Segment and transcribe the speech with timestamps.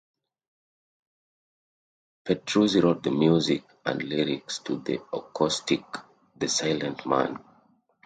[2.25, 5.83] '"Petrucci wrote the music and lyrics to the acoustic
[6.35, 7.37] "The Silent Man".